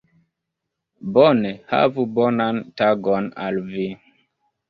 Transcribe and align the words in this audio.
Bone, 1.17 1.51
havu 1.73 2.07
bonan 2.15 2.63
tagon 2.81 3.27
al 3.47 3.59
vi 3.69 3.87